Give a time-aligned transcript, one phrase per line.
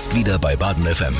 [0.00, 1.14] Jetzt wieder bei Baden FM.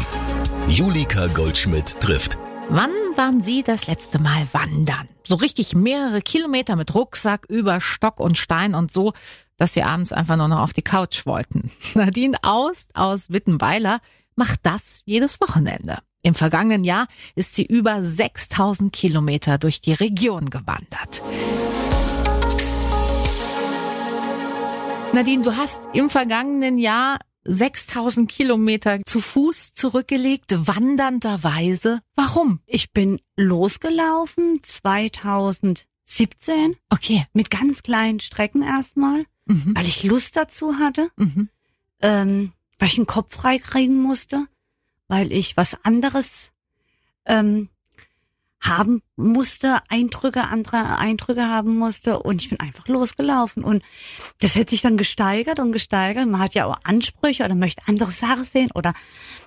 [0.67, 2.39] Julika Goldschmidt trifft.
[2.71, 5.07] Wann waren Sie das letzte Mal wandern?
[5.23, 9.13] So richtig mehrere Kilometer mit Rucksack über Stock und Stein und so,
[9.59, 11.71] dass Sie abends einfach nur noch auf die Couch wollten.
[11.95, 14.01] Nadine Aust aus Wittenweiler
[14.35, 15.99] macht das jedes Wochenende.
[16.23, 21.21] Im vergangenen Jahr ist sie über 6000 Kilometer durch die Region gewandert.
[25.13, 27.19] Nadine, du hast im vergangenen Jahr
[27.55, 32.01] 6000 Kilometer zu Fuß zurückgelegt, wandernderweise.
[32.15, 32.61] Warum?
[32.67, 37.25] Ich bin losgelaufen 2017 Okay.
[37.33, 39.75] mit ganz kleinen Strecken erstmal, Mhm.
[39.77, 41.49] weil ich Lust dazu hatte, Mhm.
[42.03, 44.47] ähm, weil ich den Kopf frei kriegen musste,
[45.09, 46.51] weil ich was anderes
[47.27, 47.69] ähm,
[48.61, 53.83] haben musste, Eindrücke, andere Eindrücke haben musste und ich bin einfach losgelaufen und
[54.41, 56.29] das hat sich dann gesteigert und gesteigert.
[56.29, 58.93] Man hat ja auch Ansprüche oder möchte andere Sachen sehen oder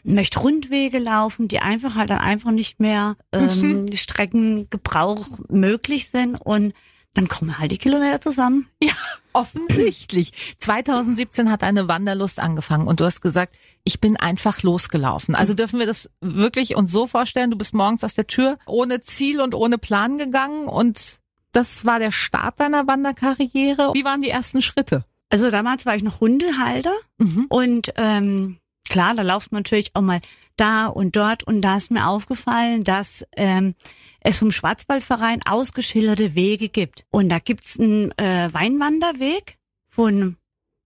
[0.03, 6.73] möchte Rundwege laufen, die einfach halt dann einfach nicht mehr ähm, Streckengebrauch möglich sind und
[7.15, 8.67] dann kommen halt die Kilometer zusammen.
[8.81, 8.93] Ja,
[9.33, 10.31] offensichtlich.
[10.59, 15.35] 2017 hat eine Wanderlust angefangen und du hast gesagt, ich bin einfach losgelaufen.
[15.35, 18.99] Also dürfen wir das wirklich uns so vorstellen, du bist morgens aus der Tür ohne
[18.99, 21.19] Ziel und ohne Plan gegangen und
[21.51, 23.91] das war der Start deiner Wanderkarriere.
[23.93, 25.05] Wie waren die ersten Schritte?
[25.29, 27.45] Also damals war ich noch Hundehalter Mhm.
[27.49, 28.57] und ähm,
[28.89, 30.19] klar, da lauft man natürlich auch mal
[30.57, 33.75] da und dort und da ist mir aufgefallen, dass ähm,
[34.19, 37.03] es vom Schwarzwaldverein ausgeschilderte Wege gibt.
[37.11, 40.37] Und da gibt's einen äh, Weinwanderweg von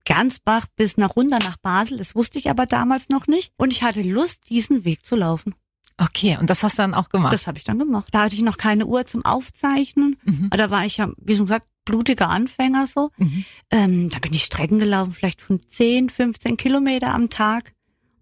[0.05, 1.97] Gernsbach bis nach runter nach Basel.
[1.97, 3.51] Das wusste ich aber damals noch nicht.
[3.57, 5.53] Und ich hatte Lust, diesen Weg zu laufen.
[5.97, 7.33] Okay, und das hast du dann auch gemacht.
[7.33, 8.07] Das habe ich dann gemacht.
[8.11, 10.15] Da hatte ich noch keine Uhr zum Aufzeichnen.
[10.23, 10.49] Mhm.
[10.51, 13.09] Da war ich ja, wie schon gesagt, blutiger Anfänger so.
[13.17, 13.45] Mhm.
[13.71, 17.73] Ähm, da bin ich Strecken gelaufen, vielleicht von 10, 15 Kilometer am Tag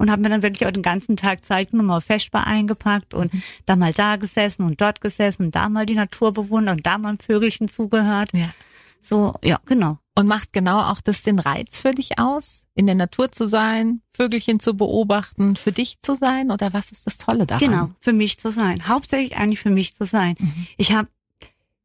[0.06, 3.34] und habe mir dann wirklich auch den ganzen Tag Zeit genommen, auf Feschbar eingepackt und
[3.34, 3.42] Mhm.
[3.66, 7.00] da mal da gesessen und dort gesessen und da mal die Natur bewundert und da
[7.00, 8.30] mal ein Vögelchen zugehört.
[8.34, 8.54] Ja.
[9.00, 9.98] So, ja, genau.
[10.14, 14.02] Und macht genau auch das den Reiz für dich aus, in der Natur zu sein,
[14.14, 16.52] Vögelchen zu beobachten, für dich zu sein?
[16.52, 17.60] Oder was ist das Tolle daran?
[17.68, 18.88] Genau, für mich zu sein.
[18.88, 20.36] Hauptsächlich eigentlich für mich zu sein.
[20.38, 20.68] Mhm.
[20.78, 21.08] Ich habe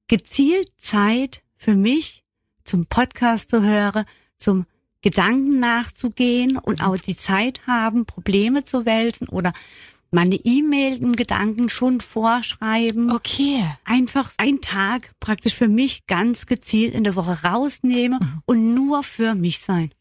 [0.08, 2.22] gezielt Zeit für mich,
[2.64, 4.04] zum Podcast zu hören,
[4.36, 4.66] zum
[5.02, 9.52] Gedanken nachzugehen und auch die Zeit haben, Probleme zu wälzen oder
[10.12, 13.12] meine E-Mail im Gedanken schon vorschreiben.
[13.12, 13.64] Okay.
[13.84, 19.34] Einfach einen Tag praktisch für mich ganz gezielt in der Woche rausnehmen und nur für
[19.34, 19.92] mich sein.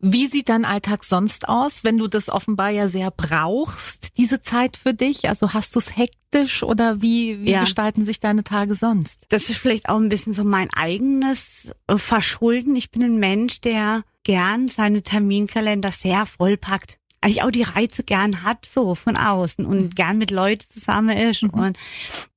[0.00, 4.76] Wie sieht dein Alltag sonst aus, wenn du das offenbar ja sehr brauchst, diese Zeit
[4.76, 5.28] für dich?
[5.28, 7.60] Also hast du es hektisch oder wie, wie Ja.
[7.62, 9.26] gestalten sich deine Tage sonst?
[9.30, 12.76] das ist vielleicht auch ein bisschen so mein eigenes äh, Verschulden.
[12.76, 16.98] Ich bin ein Mensch, der gern seine Terminkalender sehr vollpackt.
[17.22, 19.70] Eigentlich auch die Reize gern hat, so von außen Mhm.
[19.70, 21.42] und gern mit Leuten zusammen ist.
[21.44, 21.78] Und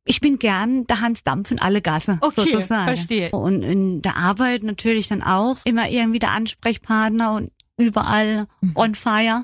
[0.06, 2.86] ich bin gern der Hans Dampf in alle Gasse, Okay, sozusagen.
[2.86, 3.30] verstehe.
[3.32, 8.72] Und in der Arbeit natürlich dann auch immer irgendwie der Ansprechpartner und überall Mhm.
[8.76, 9.44] on fire.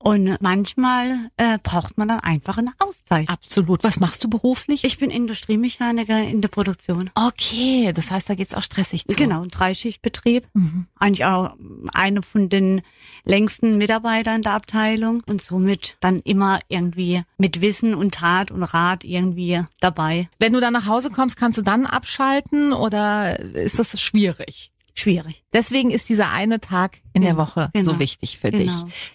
[0.00, 3.28] Und manchmal äh, braucht man dann einfach eine Auszeit.
[3.28, 3.82] Absolut.
[3.82, 4.84] Was machst du beruflich?
[4.84, 7.10] Ich bin Industriemechaniker in der Produktion.
[7.14, 9.16] okay, das heißt, da geht's auch stressig zu.
[9.16, 10.46] Genau, ein Dreischichtbetrieb.
[10.54, 10.86] Mhm.
[10.96, 11.56] Eigentlich auch
[11.92, 12.82] eine von den
[13.24, 19.04] längsten Mitarbeitern der Abteilung und somit dann immer irgendwie mit Wissen und Tat und Rat
[19.04, 20.28] irgendwie dabei.
[20.38, 24.70] Wenn du dann nach Hause kommst, kannst du dann abschalten oder ist das schwierig?
[24.98, 25.44] Schwierig.
[25.52, 28.64] Deswegen ist dieser eine Tag in der Genau, Woche genau, so wichtig für genau.
[28.64, 28.72] dich.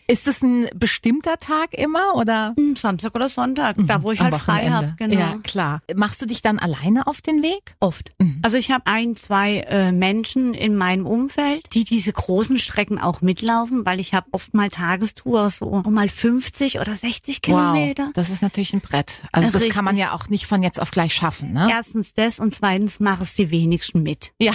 [0.07, 2.53] Ist es ein bestimmter Tag immer oder?
[2.55, 4.95] Hm, Samstag oder Sonntag, da wo ich halt frei habe.
[4.97, 5.19] Genau.
[5.19, 5.81] Ja, klar.
[5.93, 7.75] Machst du dich dann alleine auf den Weg?
[7.81, 8.11] Oft.
[8.19, 8.39] Mhm.
[8.43, 13.19] Also ich habe ein, zwei äh, Menschen in meinem Umfeld, die diese großen Strecken auch
[13.19, 18.05] mitlaufen, weil ich habe oft mal Tagestour, so auch mal 50 oder 60 Kilometer.
[18.05, 19.23] Wow, das ist natürlich ein Brett.
[19.33, 19.73] Also das Richtig.
[19.73, 21.67] kann man ja auch nicht von jetzt auf gleich schaffen, ne?
[21.69, 24.31] Erstens das und zweitens mache es die wenigsten mit.
[24.39, 24.53] Ja,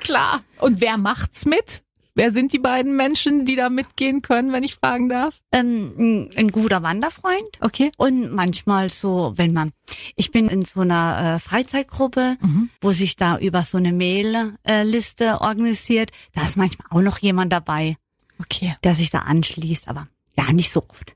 [0.00, 0.42] klar.
[0.58, 1.82] Und wer macht's mit?
[2.16, 5.40] Wer sind die beiden Menschen, die da mitgehen können, wenn ich fragen darf?
[5.50, 7.90] Ähm, ein- ein guter Wanderfreund Okay.
[7.96, 9.72] und manchmal so, wenn man,
[10.14, 12.70] ich bin in so einer äh, Freizeitgruppe, Mhm.
[12.80, 17.96] wo sich da über so eine Mail-Liste organisiert, da ist manchmal auch noch jemand dabei,
[18.40, 18.76] Okay.
[18.84, 20.06] der sich da anschließt, aber
[20.38, 21.14] ja, nicht so oft.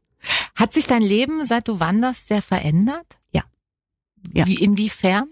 [0.57, 3.21] Hat sich dein Leben, seit du wanderst, sehr verändert?
[3.33, 3.45] Ja.
[4.35, 4.47] Ja.
[4.49, 5.29] Wie, inwiefern?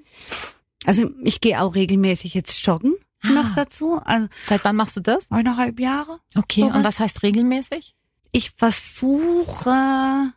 [0.85, 2.95] Also ich gehe auch regelmäßig jetzt joggen
[3.31, 3.33] Ah.
[3.33, 5.31] noch dazu, also Seit wann machst du das?
[5.31, 6.19] eineinhalb Jahre.
[6.37, 6.63] Okay.
[6.63, 6.77] Sowas.
[6.77, 7.95] Und was heißt regelmäßig?
[8.33, 10.33] Ich versuche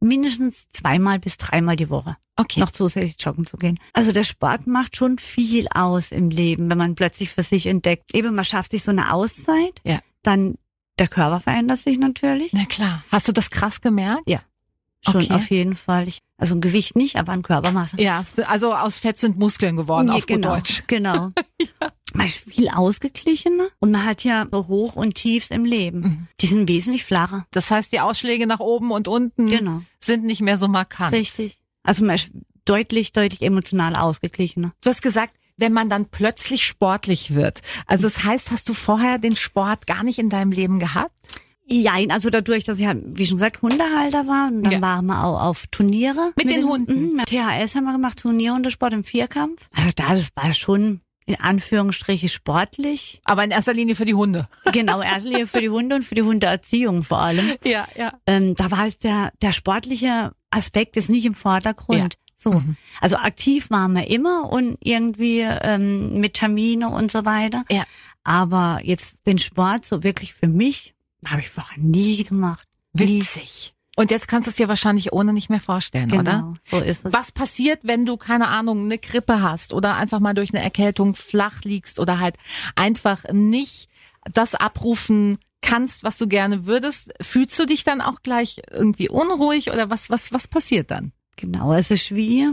[0.00, 2.60] mindestens zweimal bis dreimal die Woche Okay.
[2.60, 3.78] noch zusätzlich joggen zu gehen.
[3.92, 8.14] Also der Sport macht schon viel aus im Leben, wenn man plötzlich für sich entdeckt.
[8.14, 9.98] Eben, man schafft sich so eine Auszeit, Ja.
[10.22, 10.54] dann
[10.98, 12.52] der Körper verändert sich natürlich.
[12.52, 13.04] Na klar.
[13.10, 14.22] Hast du das krass gemerkt?
[14.26, 14.40] Ja.
[15.02, 15.32] Schon Okay.
[15.34, 16.08] auf jeden Fall.
[16.08, 18.00] Ich, also ein Gewicht nicht, aber an Körpermasse.
[18.00, 20.84] Ja, also aus Fett sind Muskeln geworden, Nee, auf gut genau, Deutsch.
[20.86, 21.30] Genau.
[22.12, 26.00] Man ist viel ausgeglichener und man hat ja Hoch und Tiefs im Leben.
[26.00, 26.26] Mhm.
[26.40, 27.46] Die sind wesentlich flacher.
[27.52, 29.82] Das heißt, die Ausschläge nach oben und unten Genau.
[30.00, 31.12] sind nicht mehr so markant.
[31.14, 31.60] Richtig.
[31.84, 32.30] Also man ist
[32.64, 34.72] deutlich, deutlich emotional ausgeglichener.
[34.82, 37.60] Du hast gesagt, wenn man dann plötzlich sportlich wird.
[37.86, 41.14] Also das heißt, hast du vorher den Sport gar nicht in deinem Leben gehabt?
[41.70, 44.80] Jein, also dadurch, dass ich ja, wie schon gesagt, Hundehalter war und dann Ja.
[44.80, 46.32] waren wir auch auf Turniere.
[46.36, 47.10] Mit den Hunden?
[47.10, 49.68] Mhm, mit THS haben wir gemacht, Turnierhundesport im Vierkampf.
[49.76, 53.20] Also da, das war schon in Anführungsstriche sportlich.
[53.24, 54.48] Aber in erster Linie für die Hunde.
[54.72, 57.48] Genau, erst Linie für die Hunde und für die Hundeerziehung vor allem.
[57.64, 58.12] Ja, ja.
[58.26, 62.14] Ähm, da war halt der, der sportliche Aspekt ist nicht im Vordergrund.
[62.34, 62.62] So.
[63.00, 67.64] Also aktiv waren wir immer und irgendwie ähm, mit Termine und so weiter.
[67.70, 67.84] Ja.
[68.24, 70.94] Aber jetzt den Sport so wirklich für mich
[71.26, 72.66] habe ich vorher nie gemacht.
[72.92, 73.74] Witzig.
[73.96, 76.54] Und jetzt kannst du es dir wahrscheinlich ohne nicht mehr vorstellen, Genau, oder?
[76.64, 77.12] so ist es.
[77.12, 81.14] Was passiert, wenn du, keine Ahnung, eine Grippe hast oder einfach mal durch eine Erkältung
[81.14, 82.36] flach liegst oder halt
[82.76, 83.88] einfach nicht
[84.32, 87.12] das abrufen kannst, was du gerne würdest?
[87.20, 91.12] Fühlst du dich dann auch gleich irgendwie unruhig oder was, was, was passiert dann?
[91.36, 92.48] Genau, es ist wie,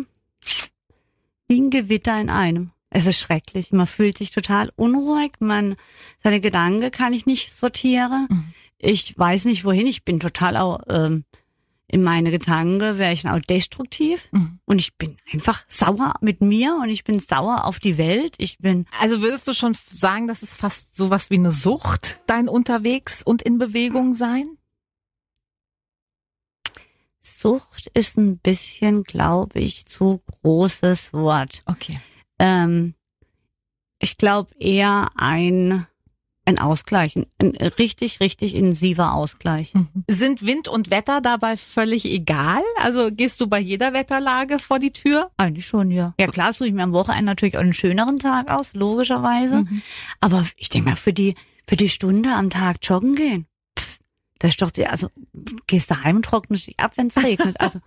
[1.47, 2.71] wie ein Gewitter in einem.
[2.89, 3.71] Es ist schrecklich.
[3.71, 5.33] Man fühlt sich total unruhig.
[5.39, 5.75] Man,
[6.23, 8.27] seine Gedanken kann ich nicht sortieren.
[8.29, 8.53] Mhm.
[8.77, 9.87] Ich weiß nicht wohin.
[9.87, 11.25] Ich bin total auch, ähm,
[11.89, 14.27] in meine Gedanken wäre ich auch destruktiv.
[14.31, 14.59] Mhm.
[14.65, 18.35] Und ich bin einfach sauer mit mir und ich bin sauer auf die Welt.
[18.37, 22.49] Ich bin, Also würdest du schon sagen, dass es fast sowas wie eine Sucht, dein
[22.49, 24.45] unterwegs und in Bewegung sein?
[27.21, 31.59] Sucht ist ein bisschen, glaube ich, zu großes Wort.
[31.65, 31.99] Okay.
[32.39, 32.93] Ähm,
[33.99, 35.85] ich glaube eher ein,
[36.45, 39.73] ein Ausgleich, ein, richtig, richtig intensiver Ausgleich.
[40.07, 42.61] Sind Wind und Wetter dabei völlig egal?
[42.83, 45.31] Also gehst du bei jeder Wetterlage vor die Tür?
[45.37, 46.13] Eigentlich schon, ja.
[46.19, 49.65] Ja klar suche ich mir am Wochenende natürlich auch einen schöneren Tag aus, logischerweise.
[50.21, 51.35] Aber ich denke mal, für die,
[51.67, 53.47] für die Stunde am Tag joggen gehen,
[54.39, 55.09] das ist doch die, also
[55.67, 57.59] gehst daheim und trocknest dich ab, wenn es regnet.
[57.59, 57.79] Also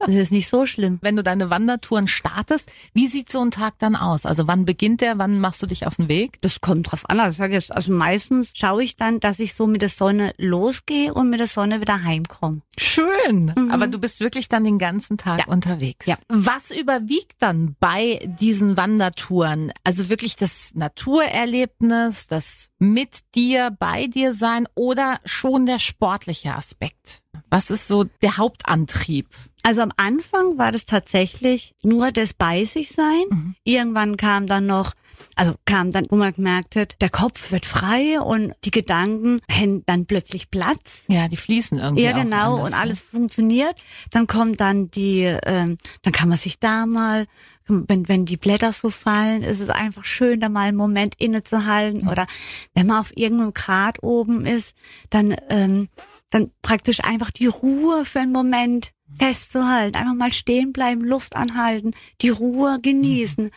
[0.00, 0.98] das ist nicht so schlimm.
[1.02, 4.26] Wenn du deine Wandertouren startest, wie sieht so ein Tag dann aus?
[4.26, 5.18] Also wann beginnt der?
[5.18, 6.40] Wann machst du dich auf den Weg?
[6.42, 7.20] Das kommt drauf an.
[7.20, 10.32] Also, ich sag jetzt, also meistens schaue ich dann, dass ich so mit der Sonne
[10.38, 12.62] losgehe und mit der Sonne wieder heimkomme.
[12.78, 13.52] Schön.
[13.70, 15.44] Aber du bist wirklich dann den ganzen Tag Ja.
[15.52, 16.06] unterwegs.
[16.06, 16.16] Ja.
[16.28, 19.72] Was überwiegt dann bei diesen Wandertouren?
[19.84, 27.22] Also wirklich das Naturerlebnis, das mit dir, bei dir sein oder schon der sportliche Aspekt?
[27.50, 29.28] Was ist so der Hauptantrieb?
[29.62, 33.56] Also am Anfang war das tatsächlich nur das bei sich sein.
[33.64, 34.94] Irgendwann kam dann noch,
[35.36, 39.82] also kam dann, wo man gemerkt hat, der Kopf wird frei und die Gedanken hätten
[39.86, 41.04] dann plötzlich Platz.
[41.08, 42.04] Ja, die fließen irgendwie.
[42.04, 42.78] Ja, genau, anders, und ne?
[42.78, 43.74] alles funktioniert.
[44.10, 47.26] Dann kommt dann die, ähm, dann kann man sich da mal,
[47.66, 52.08] wenn, wenn die Blätter so fallen, ist es einfach schön, da mal einen Moment innezuhalten.
[52.08, 52.26] Oder
[52.74, 54.74] wenn man auf irgendeinem Grat oben ist,
[55.10, 55.88] dann, ähm,
[56.30, 59.96] dann praktisch einfach die Ruhe für einen Moment festzuhalten.
[59.96, 63.50] Einfach mal stehen bleiben, Luft anhalten, die Ruhe genießen.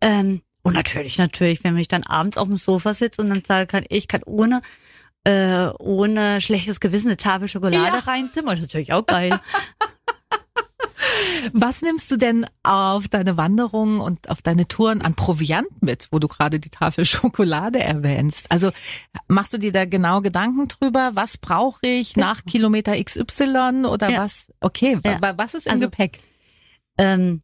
[0.00, 3.66] Ähm, und natürlich, natürlich, wenn ich dann abends auf dem Sofa sitze und dann sagen
[3.66, 4.60] kann, ich kann ohne
[5.24, 8.02] äh, ohne schlechtes Gewissen eine Tafel Schokolade Ja.
[8.02, 9.38] reinzimmern, ist natürlich auch geil.
[11.52, 16.18] Was nimmst du denn auf deine Wanderungen und auf deine Touren an Proviant mit, wo
[16.18, 18.50] du gerade die Tafel Schokolade erwähnst?
[18.50, 18.70] Also
[19.28, 21.10] machst du dir da genau Gedanken drüber?
[21.14, 24.18] Was brauche ich nach Kilometer XY oder Ja.
[24.22, 24.52] was?
[24.60, 25.20] Okay, Ja.
[25.20, 26.20] wa- was ist im Also- Gepäck?
[26.98, 27.42] ähm,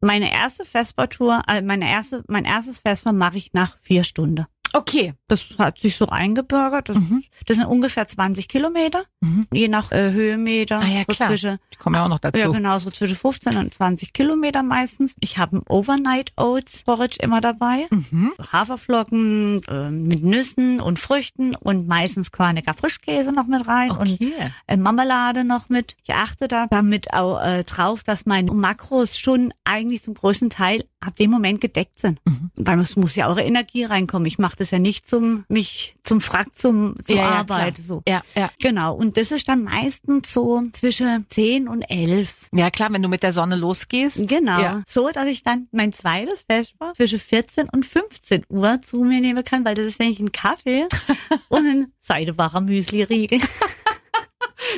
[0.00, 4.44] meine erste Vespertour, äh, meine erste, mein erstes Vesper mache ich nach vier Stunden.
[4.72, 5.14] Okay.
[5.28, 6.88] Das hat sich so eingebürgert.
[6.88, 7.24] Das, Mhm.
[7.46, 9.46] das sind ungefähr 20 Kilometer, Mhm.
[9.52, 10.78] je nach äh, Höhenmeter.
[10.78, 11.28] Ah ja, so klar.
[11.30, 12.38] Zwischen, Die kommen ja auch noch dazu.
[12.38, 15.16] ja, genau, so zwischen 15 und 20 Kilometer meistens.
[15.20, 17.86] Ich habe ein Overnight Oats Porridge immer dabei.
[17.90, 18.32] Mhm.
[18.52, 24.32] Haferflocken äh, mit Nüssen und Früchten und meistens Körniger Frischkäse noch mit rein und Okay.
[24.66, 25.96] äh, Marmelade noch mit.
[26.06, 30.84] Ich achte da damit auch äh, drauf, dass meine Makros schon eigentlich zum größten Teil
[31.00, 32.20] ab dem Moment gedeckt sind.
[32.24, 32.50] Mhm.
[32.56, 34.26] Weil es muss ja eure Energie reinkommen.
[34.26, 38.02] Ich mache das ja nicht zum mich zum Frack zum zur Ja, Arbeit so.
[38.08, 38.50] Ja, ja.
[38.60, 38.94] Genau.
[38.94, 42.48] Und das ist dann meistens so zwischen 10 und 11.
[42.52, 44.26] Ja, klar, wenn du mit der Sonne losgehst.
[44.28, 44.60] Genau.
[44.60, 44.82] Ja.
[44.86, 49.44] So, dass ich dann mein zweites Vesper zwischen 14 und 15 Uhr zu mir nehmen
[49.44, 50.86] kann, weil das ist nämlich ein Kaffee
[51.48, 53.40] und ein Seidebacher Müsli-Riegel.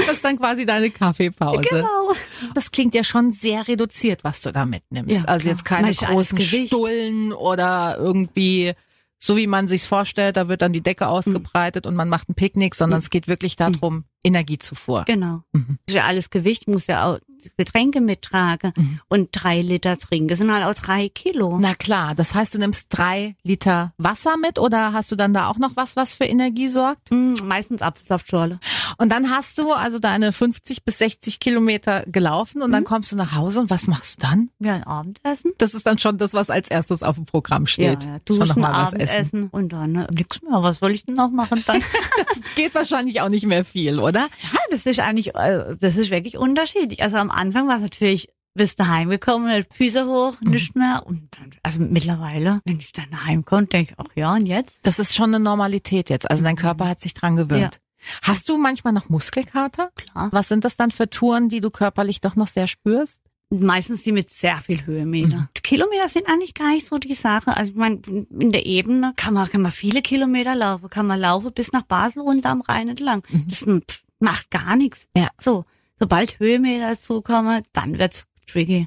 [0.09, 1.61] Das ist dann quasi deine Kaffeepause.
[1.71, 2.13] genau.
[2.55, 5.15] Das klingt ja schon sehr reduziert, was du da mitnimmst.
[5.21, 5.53] Ja, also klar.
[5.55, 6.41] jetzt keine alles großen.
[6.41, 8.73] Stullen oder irgendwie
[9.21, 12.35] so wie man sich's vorstellt, da wird dann die Decke ausgebreitet und man macht ein
[12.37, 15.05] Picknick, sondern es geht wirklich darum, Energiezufuhr.
[15.07, 15.41] Genau.
[15.53, 15.79] Mhm.
[15.87, 17.19] Das ist ja alles Gewicht, muss ja auch
[17.57, 19.01] Getränke mittragen Mhm.
[19.09, 20.29] und drei Liter trinken.
[20.29, 21.59] Das sind halt auch drei Kilo.
[21.61, 25.49] Na klar, das heißt, du nimmst drei Liter Wasser mit oder hast du dann da
[25.49, 27.11] auch noch was, was für Energie sorgt?
[27.11, 28.61] Hm, meistens Apfelsaftschorle.
[28.97, 33.17] Und dann hast du also deine 50 bis 60 Kilometer gelaufen und dann kommst du
[33.17, 34.51] nach Hause und was machst du dann?
[34.59, 35.53] Ja, ein Abendessen.
[35.59, 38.05] Das ist dann schon das, was als erstes auf dem Programm steht.
[38.05, 39.03] Ja, ja, schon noch duschen, mal was essen.
[39.11, 40.63] Abendessen und dann ne, nix mehr.
[40.63, 41.83] Was soll ich denn noch machen dann?
[42.57, 44.21] Geht wahrscheinlich auch nicht mehr viel, oder?
[44.21, 47.03] ja, das ist eigentlich, äh, das ist wirklich unterschiedlich.
[47.03, 50.51] Also am Anfang war es natürlich, bist du heimgekommen, Füße hoch, Mhm.
[50.51, 51.03] nichts mehr.
[51.07, 54.81] Und dann, also mittlerweile, wenn ich dann heimkomme, denke ich, ach ja, und jetzt?
[54.85, 56.31] Das ist schon eine Normalität jetzt.
[56.31, 57.79] Also dein Körper hat sich dran gewöhnt.
[58.23, 59.91] Hast du manchmal noch Muskelkater?
[59.95, 60.29] Klar.
[60.33, 63.21] Was sind das dann für Touren, die du körperlich doch noch sehr spürst?
[63.51, 65.37] Meistens die mit sehr viel Höhenmeter.
[65.37, 65.49] Mhm.
[65.63, 67.57] Kilometer sind eigentlich gar nicht so die Sache.
[67.57, 70.91] Also ich meine, in der Ebene kann man, kann man viele Kilometer laufen.
[70.91, 73.23] Kann man laufen bis nach Basel runter am Rhein entlang.
[73.49, 75.07] Das pff, macht gar nichts.
[75.15, 75.23] Mhm.
[75.23, 75.29] Ja.
[75.39, 75.65] So,
[75.99, 78.87] sobald Höhenmeter dazukommen, dann wird's tricky.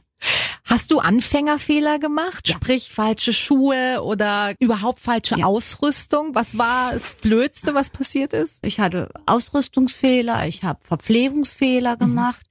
[0.72, 2.48] Hast du Anfängerfehler gemacht?
[2.48, 5.46] Sprich, falsche Schuhe oder überhaupt falsche Ja.
[5.46, 6.34] Ausrüstung?
[6.34, 8.60] Was war das Blödste, was passiert ist?
[8.66, 12.46] Ich hatte Ausrüstungsfehler, ich habe Verpflegungsfehler gemacht.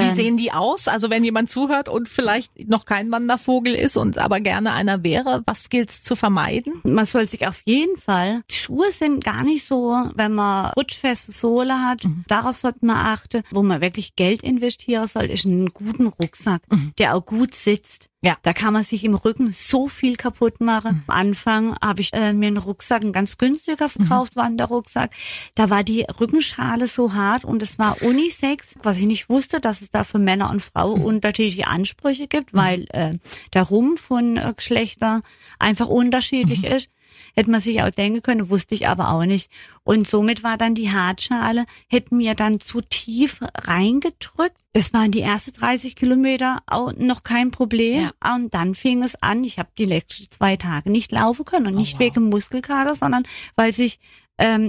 [0.00, 0.88] Wie Ähm, sehen die aus?
[0.88, 5.42] Also wenn jemand zuhört und vielleicht noch kein Wandervogel ist und aber gerne einer wäre,
[5.46, 6.74] was gilt's zu vermeiden?
[6.84, 11.32] Man soll sich auf jeden Fall, die Schuhe sind gar nicht so, wenn man rutschfeste
[11.32, 12.24] Sohle hat, Mhm.
[12.28, 13.42] darauf sollte man achten.
[13.50, 16.62] Wo man wirklich Geld investieren soll, ist einen guten Rucksack,
[16.98, 18.04] der auch gut sitzt.
[18.04, 18.08] Mhm.
[18.28, 18.36] Ja.
[18.42, 21.04] Da kann man sich im Rücken so viel kaputt machen.
[21.08, 23.90] Am Anfang habe ich äh, mir einen Rucksack, einen ganz günstiger Mhm.
[24.06, 25.10] verkauft, Wanderrucksack.
[25.54, 29.82] Da war die Rückenschale so hart und es war Unisex, was ich nicht wusste, dass
[29.84, 31.04] es da für Männer und Frauen Mhm.
[31.06, 33.12] unterschiedliche Ansprüche gibt, weil äh,
[33.52, 35.20] der Rumpf von äh, Geschlechter
[35.58, 36.76] einfach unterschiedlich Mhm.
[36.76, 36.88] ist.
[37.36, 39.48] Hätte man sich auch denken können, wusste ich aber auch nicht.
[39.84, 44.56] Und somit war dann die Hartschale, hätte mir dann zu tief reingedrückt.
[44.72, 48.10] Das waren die ersten 30 Kilometer auch noch kein Problem.
[48.34, 51.68] Und dann fing es an, ich habe die letzten zwei Tage nicht laufen können.
[51.68, 52.00] Und nicht wow.
[52.00, 53.24] wegen Muskelkater, sondern
[53.54, 54.00] weil sich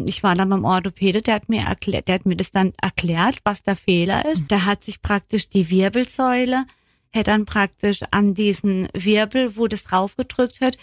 [0.06, 3.38] ich war dann beim Orthopäde, der hat mir erklärt, der hat mir das dann erklärt,
[3.44, 4.42] was der Fehler ist.
[4.42, 4.48] Mhm.
[4.50, 6.66] Da hat sich praktisch die Wirbelsäule,
[7.14, 10.78] hat dann praktisch an diesen Wirbel, wo das draufgedrückt hat,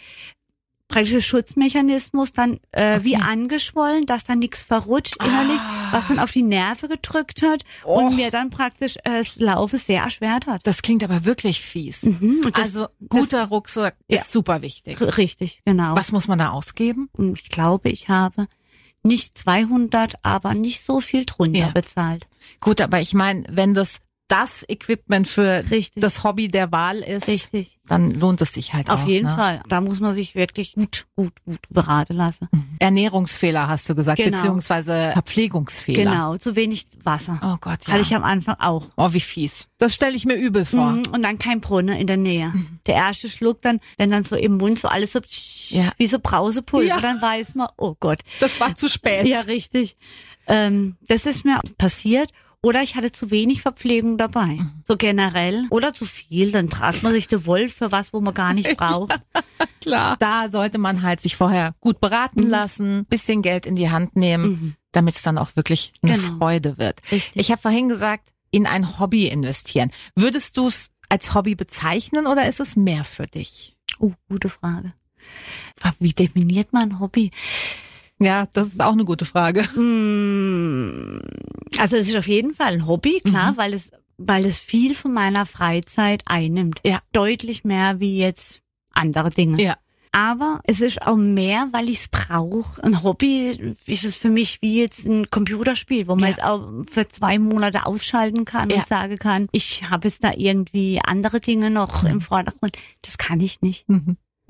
[0.88, 3.24] praktisch der Schutzmechanismus dann äh, wie Okay.
[3.24, 5.60] angeschwollen, dass dann nichts verrutscht innerlich,
[5.92, 7.96] was dann auf die Nerven gedrückt hat Och.
[8.02, 10.66] und mir dann praktisch äh, das Laufen sehr erschwert hat.
[10.66, 12.02] Das klingt aber wirklich fies.
[12.02, 14.18] Mhm, das- also guter Rucksack Ja.
[14.20, 15.00] ist super wichtig.
[15.00, 15.94] Richtig, genau.
[15.96, 17.08] Was muss man da ausgeben?
[17.34, 18.48] Ich glaube, ich habe
[19.04, 21.68] nicht 200, aber nicht so viel drunter Ja.
[21.70, 22.24] bezahlt.
[22.60, 26.00] Gut, aber ich meine, wenn das das Equipment für Richtig.
[26.00, 27.78] das Hobby der Wahl ist, Richtig.
[27.86, 29.06] dann lohnt es sich halt Auf auch.
[29.06, 29.34] jeden ne?
[29.36, 29.62] Fall.
[29.68, 32.48] Da muss man sich wirklich gut, gut, gut beraten lassen.
[32.78, 34.34] Ernährungsfehler hast du gesagt, Genau.
[34.38, 36.10] beziehungsweise Verpflegungsfehler.
[36.12, 37.38] Genau, zu wenig Wasser.
[37.42, 37.92] Oh Gott, ja.
[37.92, 38.86] Hatte ich am Anfang auch.
[38.96, 39.68] oh, wie fies.
[39.76, 40.92] Das stelle ich mir übel vor.
[40.92, 42.54] Mhm, Und dann kein Brunnen in der Nähe.
[42.86, 45.20] Der erste Schluck dann, wenn dann so im Mund so alles so
[45.72, 45.92] Ja.
[45.98, 47.00] wie so Brausepulver, Ja.
[47.00, 48.20] dann weiß man, oh Gott.
[48.40, 49.26] Das war zu spät.
[49.26, 49.94] Ja, richtig.
[50.46, 52.30] Ähm, das ist mir passiert.
[52.64, 54.46] Oder ich hatte zu wenig Verpflegung dabei.
[54.46, 54.82] Mhm.
[54.86, 55.66] So generell.
[55.70, 56.52] Oder zu viel.
[56.52, 59.18] Dann tragt man sich den Wolf für was, wo man gar nicht braucht.
[59.80, 60.16] Klar.
[60.20, 62.00] Da sollte man halt sich vorher gut Mhm.
[62.00, 66.36] beraten lassen, bisschen Geld in die Hand nehmen, damit es dann auch wirklich eine Genau.
[66.38, 67.00] Freude wird.
[67.10, 67.32] Richtig.
[67.34, 69.90] Ich habe vorhin gesagt, in ein Hobby investieren.
[70.14, 73.74] Würdest du es als Hobby bezeichnen oder ist es mehr für dich?
[73.98, 74.90] Oh, gute Frage.
[75.98, 77.30] Wie definiert man ein Hobby?
[78.20, 79.66] Ja, das ist auch eine gute Frage.
[79.74, 81.20] Hm,
[81.78, 85.12] Also es ist auf jeden Fall ein Hobby, klar, weil es weil es viel von
[85.12, 86.80] meiner Freizeit einnimmt.
[86.86, 87.00] Ja.
[87.12, 88.60] Deutlich mehr wie jetzt
[88.92, 89.60] andere Dinge.
[89.60, 89.76] Ja.
[90.12, 92.84] Aber es ist auch mehr, weil ich es brauche.
[92.84, 96.28] Ein Hobby ist es für mich wie jetzt ein Computerspiel, wo man Ja.
[96.28, 98.76] jetzt auch für zwei Monate ausschalten kann Ja.
[98.76, 102.76] und sagen kann, ich habe jetzt da irgendwie andere Dinge noch im Vordergrund.
[103.00, 103.86] Das kann ich nicht.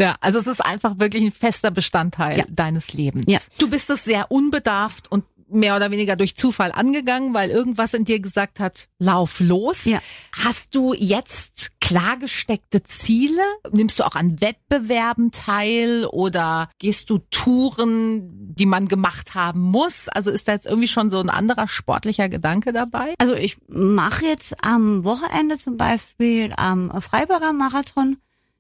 [0.01, 2.45] Ja, also es ist einfach wirklich ein fester Bestandteil Ja.
[2.49, 3.25] deines Lebens.
[3.27, 3.39] Ja.
[3.59, 8.05] Du bist es sehr unbedarft und mehr oder weniger durch Zufall angegangen, weil irgendwas in
[8.07, 9.85] dir gesagt hat, lauf los.
[9.85, 10.01] Ja.
[10.35, 13.43] Hast du jetzt klar gesteckte Ziele?
[13.71, 20.09] Nimmst du auch an Wettbewerben teil oder gehst du Touren, die man gemacht haben muss?
[20.09, 23.13] Also ist da jetzt irgendwie schon so ein anderer sportlicher Gedanke dabei?
[23.19, 28.17] Also ich mache jetzt am Wochenende zum Beispiel am Freiburger Marathon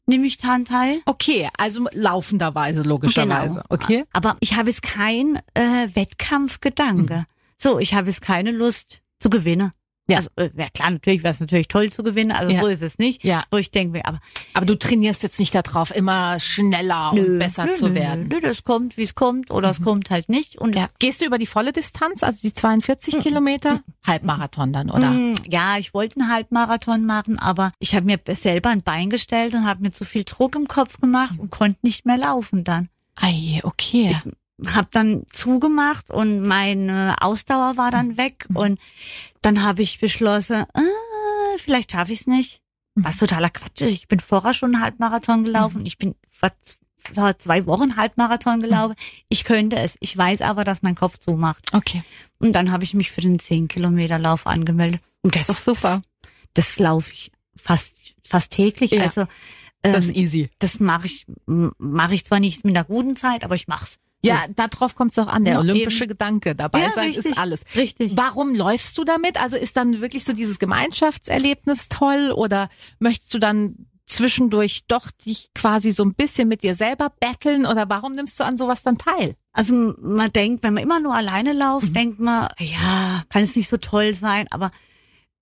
[0.06, 1.00] nehme ich daran teil.
[1.06, 3.54] Okay, also laufenderweise logischerweise.
[3.54, 3.66] Genau.
[3.68, 4.04] Okay.
[4.12, 7.14] Aber ich habe jetzt kein äh, Wettkampfgedanke.
[7.18, 7.26] Mhm.
[7.56, 9.72] So, ich habe jetzt keine Lust zu gewinnen.
[10.12, 10.16] Ja.
[10.18, 12.60] Also, äh, ja klar, natürlich wäre es natürlich toll zu gewinnen, also Ja.
[12.60, 13.24] so ist es nicht.
[13.24, 13.42] Ja.
[13.50, 14.20] Wo ich denke, aber
[14.54, 18.24] Aber du trainierst jetzt nicht darauf, immer schneller und besser nö, zu nö, werden.
[18.24, 18.28] Mhm.
[18.28, 20.56] Nö, das kommt, wie es kommt, oder es kommt halt nicht.
[20.58, 20.88] Und Ja.
[20.98, 23.82] Gehst du über die volle Distanz, also die 42 Kilometer?
[24.06, 25.10] Halbmarathon dann, oder?
[25.10, 29.54] Mm, Ja, ich wollte einen Halbmarathon machen, aber ich habe mir selber ein Bein gestellt
[29.54, 32.88] und habe mir zu viel Druck im Kopf gemacht und konnte nicht mehr laufen dann.
[33.16, 34.16] Ei, okay.
[34.66, 38.78] Hab dann zugemacht und meine Ausdauer war dann weg und
[39.40, 42.60] dann habe ich beschlossen, äh, vielleicht schaffe ich es nicht.
[42.94, 43.90] Was totaler Quatsch ist.
[43.90, 45.86] Ich bin vorher schon einen Halbmarathon gelaufen.
[45.86, 46.50] Ich bin vor,
[47.14, 48.94] vor zwei Wochen Halbmarathon gelaufen.
[49.28, 49.96] Ich könnte es.
[50.00, 51.72] Ich weiß aber, dass mein Kopf zumacht.
[51.72, 52.04] Okay.
[52.38, 55.00] Und dann habe ich mich für den 10 Kilometer Lauf angemeldet.
[55.22, 56.02] Und das Ist doch super.
[56.52, 58.90] Das, das laufe ich fast fast täglich.
[58.90, 59.02] Ja.
[59.04, 59.22] Also
[59.82, 60.50] ähm, Das ist easy.
[60.58, 63.98] das mache ich mache ich zwar nicht mit einer guten Zeit, aber ich mach's.
[64.24, 66.10] Ja, darauf kommt es auch an, der Ja, olympische eben.
[66.10, 66.54] Gedanke.
[66.54, 67.26] Dabei Ja, sein richtig.
[67.32, 67.60] ist alles.
[67.74, 68.12] Richtig.
[68.14, 69.40] Warum läufst du damit?
[69.40, 72.68] Also ist dann wirklich so dieses Gemeinschaftserlebnis toll oder
[73.00, 77.88] möchtest du dann zwischendurch doch dich quasi so ein bisschen mit dir selber betteln oder
[77.88, 79.34] warum nimmst du an sowas dann teil?
[79.52, 81.94] Also man denkt, wenn man immer nur alleine läuft, Mhm.
[81.94, 84.46] denkt man, ja, kann es nicht so toll sein.
[84.50, 84.70] Aber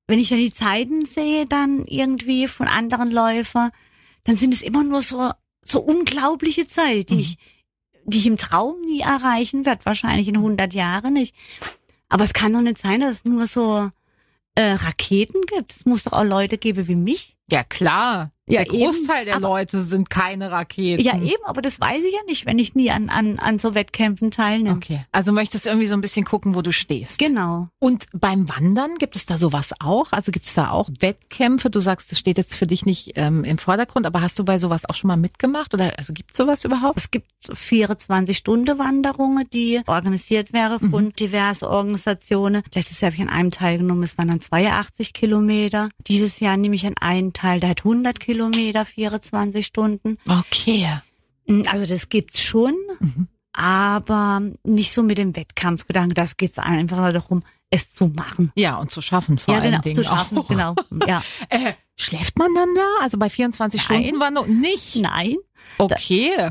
[0.07, 3.71] wenn ich dann die Zeiten sehe, dann irgendwie von anderen Läufern,
[4.25, 5.31] dann sind es immer nur so
[5.65, 7.21] so unglaubliche Zeiten, die Mhm.
[7.21, 7.39] ich
[8.11, 11.35] die ich im Traum nie erreichen werde, wahrscheinlich in 100 Jahren nicht.
[12.09, 13.91] Aber es kann doch nicht sein, dass es nur so
[14.55, 15.73] äh, Raketen gibt.
[15.73, 17.37] Es muss doch auch Leute geben wie mich.
[17.51, 18.31] Ja klar.
[18.47, 21.05] Ja, der Großteil eben, der aber- Leute sind keine Raketen.
[21.05, 23.77] Ja, eben, aber das weiß ich ja nicht, wenn ich nie an, an, an so
[23.77, 24.75] Wettkämpfen teilnehme.
[24.75, 25.05] Okay.
[25.13, 27.21] Also möchtest irgendwie so ein bisschen gucken, wo du stehst.
[27.21, 27.69] Genau.
[27.79, 30.11] Und beim Wandern gibt es da sowas auch?
[30.11, 31.71] Also gibt es da auch Wettkämpfe?
[31.71, 34.59] Du sagst, das steht jetzt für dich nicht ähm, im Vordergrund, aber hast du bei
[34.59, 35.73] sowas auch schon mal mitgemacht?
[35.73, 36.99] Oder also gibt es sowas überhaupt?
[36.99, 42.63] Es gibt 24-Stunden-Wanderungen, die organisiert werden von diversen Organisationen.
[42.75, 45.89] Letztes Jahr habe ich an einem teilgenommen, es waren dann 82 Kilometer.
[46.07, 50.19] Dieses Jahr nehme ich an einen teil, der hat 100 Kilometer, 24 Stunden.
[50.29, 50.87] Okay.
[51.67, 52.75] Also das gibt's schon,
[53.53, 56.15] aber nicht so mit dem Wettkampfgedanken.
[56.15, 58.53] Das geht's einfach nur darum, es zu machen.
[58.57, 60.49] Ja, und zu schaffen vor ja, allen genau, Dingen zu schaffen, auch.
[60.49, 60.75] genau.
[61.07, 61.23] Ja.
[61.49, 62.87] Äh, schläft man dann da?
[63.03, 64.03] Also bei 24 Nein.
[64.05, 64.61] Stunden Wanderung?
[64.61, 64.97] Nicht.
[64.97, 65.37] Nein,
[65.79, 66.51] Okay.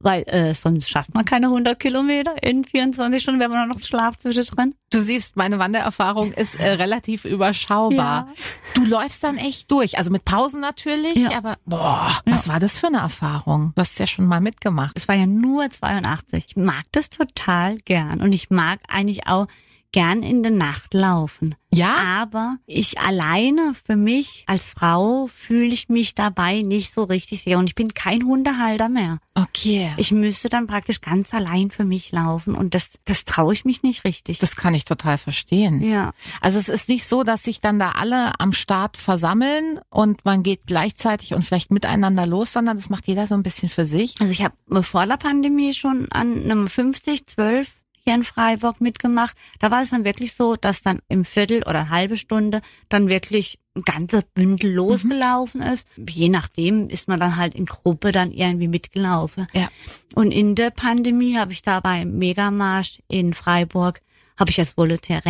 [0.00, 4.16] Weil äh, sonst schafft man keine 100 Kilometer in 24 Stunden, wenn man noch Schlaf
[4.16, 4.74] zwischendrin.
[4.90, 8.26] Du siehst, meine Wandererfahrung ist äh, relativ überschaubar.
[8.28, 8.28] Ja.
[8.74, 9.98] Du läufst dann echt durch.
[9.98, 11.36] Also mit Pausen natürlich, Ja.
[11.36, 13.72] aber boah, was war das für eine Erfahrung?
[13.76, 14.92] Du hast es ja schon mal mitgemacht.
[14.96, 16.44] Es war ja nur 82.
[16.48, 19.46] Ich mag das total gern und ich mag eigentlich auch
[19.92, 21.54] gern in der Nacht laufen.
[21.72, 21.94] Ja?
[22.20, 27.58] Aber ich alleine für mich als Frau fühle ich mich dabei nicht so richtig sicher
[27.58, 29.18] und ich bin kein Hundehalter mehr.
[29.34, 29.92] Okay.
[29.96, 33.82] Ich müsste dann praktisch ganz allein für mich laufen und das, das traue ich mich
[33.82, 34.38] nicht richtig.
[34.38, 35.80] Das kann ich total verstehen.
[35.80, 36.12] ja.
[36.40, 40.42] Also es ist nicht so, dass sich dann da alle am Start versammeln und man
[40.42, 44.14] geht gleichzeitig und vielleicht miteinander los, sondern das macht jeder so ein bisschen für sich.
[44.20, 47.79] Also ich habe vor der Pandemie schon an Nummer 50, 12
[48.10, 49.36] hier in Freiburg mitgemacht.
[49.60, 53.08] Da war es dann wirklich so, dass dann im Viertel oder eine halbe Stunde dann
[53.08, 55.86] wirklich ein ganzes Bündel losgelaufen ist.
[55.96, 59.46] Je nachdem ist man dann halt in Gruppe dann irgendwie mitgelaufen.
[59.54, 59.68] Ja.
[60.14, 64.00] Und in der Pandemie habe ich da beim Megamarsch in Freiburg
[64.38, 65.20] habe ich als Volontär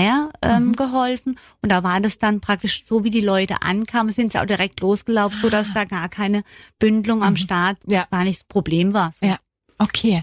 [0.40, 4.38] ähm, geholfen und da war das dann praktisch so, wie die Leute ankamen, sind sie
[4.38, 6.44] auch direkt losgelaufen, so dass da gar keine
[6.78, 8.06] Bündelung am Start Ja.
[8.08, 9.10] gar nicht das Problem war.
[9.12, 9.26] So.
[9.26, 9.38] Ja,
[9.78, 10.22] okay.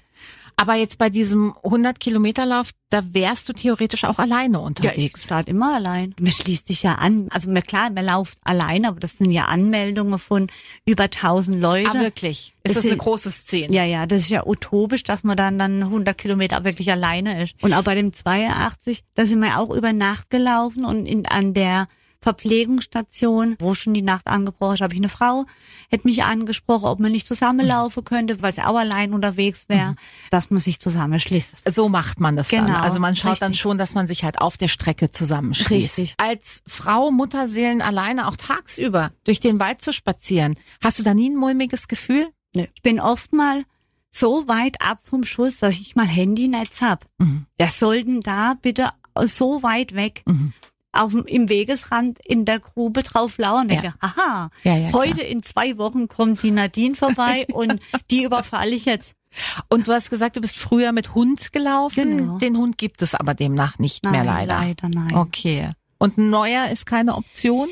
[0.59, 4.65] Aber jetzt bei diesem 100 Kilometer Lauf, da wärst du theoretisch auch alleine Ja, ich
[4.65, 5.23] unterwegs.
[5.25, 6.15] starte immer allein.
[6.19, 7.27] Man schließt sich ja an.
[7.29, 10.47] Also mir klar, man läuft allein, aber das sind ja Anmeldungen von
[10.83, 11.91] über 1000 Leute.
[11.91, 12.55] ah, wirklich?
[12.63, 13.71] Ist Das das eine sind- große Szene?
[13.75, 17.53] Ja, ja, das ist ja utopisch, dass man dann dann 100 Kilometer wirklich alleine ist.
[17.61, 21.53] Und auch bei dem 82, da sind wir auch über Nacht gelaufen und in, an
[21.53, 21.87] der
[22.21, 25.45] Verpflegungsstation, wo schon die Nacht angebrochen ist, habe ich eine Frau,
[25.89, 29.95] hätte mich angesprochen, ob man nicht zusammenlaufen könnte, weil sie auch allein unterwegs wäre,
[30.29, 31.63] dass man sich zusammenschließt.
[31.73, 32.65] So macht man das dann.
[32.67, 33.61] Genau, Also man schaut dann richtig.
[33.61, 35.97] schon, dass man sich halt auf der Strecke zusammenschließt.
[35.99, 36.15] Richtig.
[36.17, 41.29] Als Frau Mutterseelen alleine auch tagsüber durch den Wald zu spazieren, hast du da nie
[41.29, 42.27] ein mulmiges Gefühl?
[42.55, 42.65] Nö.
[42.75, 43.63] Ich bin oft mal
[44.09, 47.05] so weit ab vom Schuss, dass ich mal Handynetz hab.
[47.17, 47.45] Mhm.
[47.57, 48.89] Wer soll denn da bitte
[49.25, 50.53] so weit weg Mhm.
[50.97, 53.69] Auf im Wegesrand in der Grube drauf lauern?
[53.69, 53.93] Ja.
[53.99, 57.79] Aha, Ja, ja, heute in zwei Wochen kommt die Nadine vorbei und
[58.11, 59.15] die überfalle ich jetzt.
[59.69, 62.17] Und du hast gesagt, du bist früher mit Hund gelaufen.
[62.17, 62.37] Genau.
[62.39, 64.59] Den Hund gibt es aber demnach nicht mehr Nein, leider.
[64.59, 65.15] leider nein.
[65.15, 65.71] Okay.
[65.99, 67.67] Und ein neuer ist keine Option?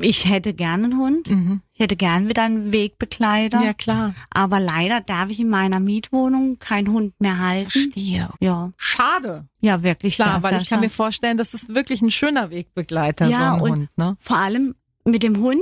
[0.00, 1.30] Ich hätte gerne einen Hund.
[1.30, 1.60] Mhm.
[1.78, 3.62] Ich hätte gern wieder einen Wegbegleiter.
[3.62, 4.14] Ja, klar.
[4.30, 7.68] Aber leider darf ich in meiner Mietwohnung keinen Hund mehr halten.
[7.70, 8.30] Verstehe.
[8.40, 9.46] Ja, Schade.
[9.60, 10.14] ja, wirklich.
[10.14, 10.94] Klar, weil ich kann mir schade.
[10.94, 14.16] vorstellen, das ist wirklich ein schöner Wegbegleiter, Ja, so ein und- Hund, ne?
[14.20, 15.60] Vor allem mit dem Hund,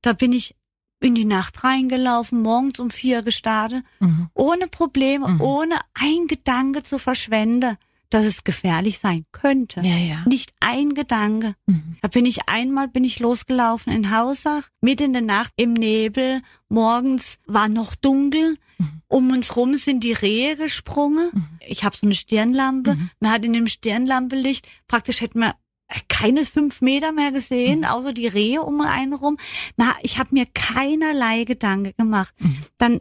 [0.00, 0.54] da bin ich
[1.00, 4.28] in die Nacht reingelaufen, morgens um vier gestartet, Mhm.
[4.34, 5.40] ohne Probleme, Mhm.
[5.40, 7.76] ohne ein Gedanke zu verschwenden,
[8.10, 9.80] dass es gefährlich sein könnte.
[9.82, 10.24] Ja, ja.
[10.26, 11.54] Nicht ein Gedanke.
[11.66, 11.96] Mhm.
[12.00, 16.40] Da bin ich einmal bin ich losgelaufen in Hausach, mitten in der Nacht im Nebel.
[16.68, 18.56] Morgens war noch dunkel.
[18.78, 19.02] Mhm.
[19.08, 21.30] Um uns rum sind die Rehe gesprungen.
[21.66, 22.94] Ich habe so eine Stirnlampe.
[22.94, 23.10] Mhm.
[23.20, 25.52] Man hat in dem Stirnlampelicht praktisch hätte man
[26.08, 27.84] keine fünf Meter mehr gesehen, Mhm.
[27.86, 29.38] außer die Rehe um einen rum.
[29.78, 32.34] Na, ich habe mir keinerlei Gedanke gemacht.
[32.38, 32.58] Mhm.
[32.76, 33.00] Dann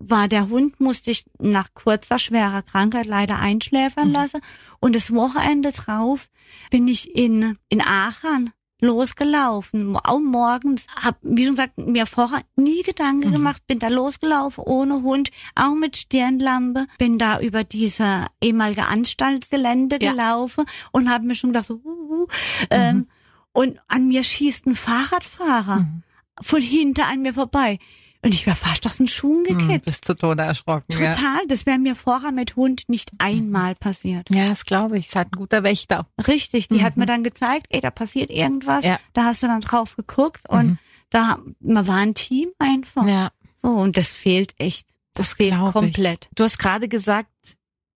[0.00, 4.14] war der Hund, musste ich nach kurzer, schwerer Krankheit leider einschläfern Mhm.
[4.14, 4.40] lassen.
[4.80, 6.28] Und das Wochenende drauf
[6.70, 12.82] bin ich in, in Aachen losgelaufen, auch morgens, hab, wie schon gesagt, mir vorher nie
[12.82, 13.32] Gedanken Mhm.
[13.32, 19.98] gemacht, bin da losgelaufen ohne Hund, auch mit Stirnlampe, bin da über diese ehemalige Anstaltsgelände
[20.00, 20.12] Ja.
[20.12, 22.26] gelaufen und habe mir schon gedacht, so, uh, uh,
[22.70, 23.08] ähm,
[23.52, 26.02] und an mir schießt ein Fahrradfahrer Mhm.
[26.40, 27.78] von hinter an mir vorbei.
[28.22, 29.84] Und ich wäre fast aus den Schuhen Mhm, gekippt.
[29.84, 30.84] bist zu Tode erschrocken.
[30.98, 31.12] Ja.
[31.12, 34.28] Total, das wäre mir vorher mit Hund nicht einmal passiert.
[34.30, 35.06] ja, das glaube ich.
[35.06, 36.06] Ist halt ein guter Wächter.
[36.26, 37.00] Richtig, die hat Mhm.
[37.02, 38.84] mir dann gezeigt, ey, da passiert irgendwas.
[38.84, 38.98] Ja.
[39.12, 40.78] Da hast du dann drauf geguckt und Mhm.
[41.10, 43.06] da, man war ein Team einfach.
[43.06, 44.88] Ja, So, und das fehlt echt.
[45.14, 45.72] Das, fehlt glaub ich.
[45.72, 46.28] komplett.
[46.36, 47.30] Du hast gerade gesagt,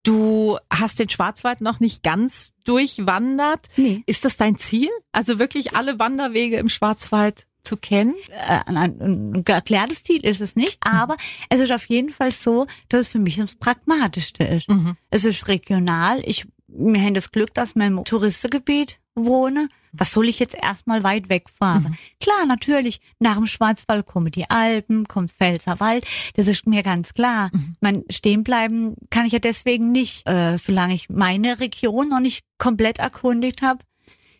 [0.04, 3.68] du hast den Schwarzwald noch nicht ganz durchwandert.
[3.76, 4.02] Nee.
[4.06, 4.88] Ist das dein Ziel?
[5.12, 8.14] Also wirklich alle Wanderwege im Schwarzwald zu kennen?
[8.28, 11.16] Äh, ein, ein erklärtes Ziel ist es nicht, aber
[11.48, 14.68] es ist auf jeden Fall so, dass es für mich das Pragmatischste ist.
[14.68, 14.96] Mhm.
[15.10, 16.20] Es ist regional.
[16.24, 19.68] Ich, wir haben das Glück, dass wir im Touristengebiet wohne.
[19.92, 21.82] Was soll ich jetzt erstmal weit wegfahren?
[21.82, 21.96] Mhm.
[22.18, 26.06] Klar, natürlich, nach dem Schwarzwald kommen die Alpen, kommt Pfälzerwald.
[26.34, 27.50] Das ist mir ganz klar.
[27.52, 27.76] Mhm.
[27.80, 32.44] Man stehen bleiben kann ich ja deswegen nicht, äh, solange ich meine Region noch nicht
[32.56, 33.80] komplett erkundigt habe,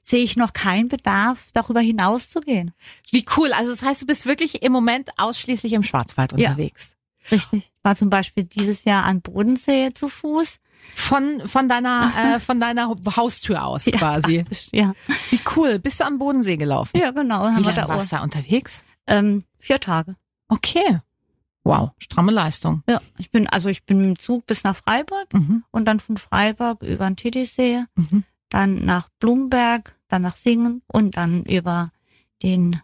[0.03, 2.73] sehe ich noch keinen Bedarf, darüber hinaus zu gehen.
[3.11, 3.53] Wie cool.
[3.53, 6.51] Also das heißt, du bist wirklich im Moment ausschließlich im Schwarzwald Ja.
[6.51, 6.97] unterwegs.
[7.31, 7.63] Richtig.
[7.79, 10.59] Ich war zum Beispiel dieses Jahr an Bodensee zu Fuß.
[10.97, 14.45] Von, von deiner, äh, von deiner Haustür aus quasi.
[14.73, 14.93] Ja,
[15.31, 15.79] Wie cool.
[15.79, 16.99] Bist du am Bodensee gelaufen?
[16.99, 17.45] ja genau.
[17.45, 18.85] Haben Wie lange da warst du da unterwegs?
[19.07, 20.17] ähm, vier Tage.
[20.49, 20.99] Okay.
[21.65, 21.91] Wow.
[21.99, 22.83] Stramme Leistung.
[22.89, 25.63] Ja, ich bin, also ich bin dem Zug bis nach Freiburg Mhm.
[25.71, 28.25] und dann von Freiburg über den Titisee, Mhm.
[28.53, 31.89] Dann nach Blumberg, dann nach Singen und dann über
[32.43, 32.81] den,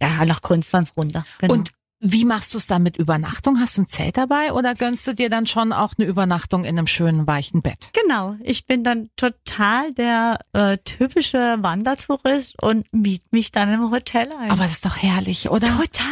[0.00, 1.24] ja, nach Konstanz runter.
[1.38, 1.54] Genau.
[1.54, 1.72] Und
[2.06, 3.58] wie machst du es dann mit Übernachtung?
[3.58, 6.76] Hast du ein Zelt dabei oder gönnst du dir dann schon auch eine Übernachtung in
[6.76, 7.90] einem schönen weichen Bett?
[7.94, 14.28] Genau, ich bin dann total der äh, typische Wandertourist und miet mich dann im Hotel
[14.38, 14.50] ein.
[14.50, 15.66] Aber es ist doch herrlich, oder?
[15.66, 16.04] total.